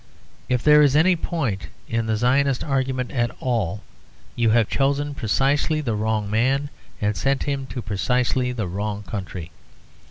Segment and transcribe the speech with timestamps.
[0.49, 3.83] If there is any point in the Zionist argument at all,
[4.35, 9.51] you have chosen precisely the wrong man and sent him to precisely the wrong country.